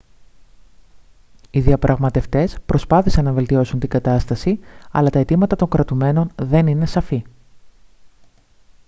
[1.51, 4.59] οι διαπραγματευτές προσπάθησαν να βελτιώσουν την κατάσταση
[4.91, 7.23] αλλά τα αιτήματα των κρατουμένων δεν είναι σαφή